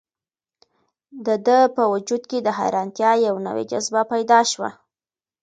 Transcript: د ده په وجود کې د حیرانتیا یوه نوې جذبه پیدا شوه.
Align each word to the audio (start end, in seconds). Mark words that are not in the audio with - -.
د 1.25 1.27
ده 1.45 1.59
په 1.75 1.83
وجود 1.93 2.21
کې 2.29 2.39
د 2.41 2.49
حیرانتیا 2.59 3.11
یوه 3.27 3.41
نوې 3.47 3.63
جذبه 3.71 4.01
پیدا 4.13 4.39
شوه. 4.51 4.69